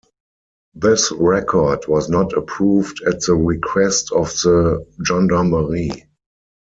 This 0.73 1.11
record 1.11 1.87
was 1.87 2.09
not 2.09 2.33
approved 2.35 3.03
at 3.05 3.21
the 3.21 3.35
request 3.35 4.11
of 4.11 4.31
the 4.43 4.83
Gendarmerie. 5.05 6.05